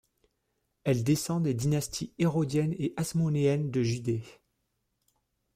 Elle 0.83 1.03
descend 1.03 1.43
des 1.43 1.53
dynasties 1.53 2.11
hérodienne 2.17 2.73
et 2.79 2.91
hasmonéenne 2.97 3.69
de 3.69 3.83
Judée. 3.83 4.23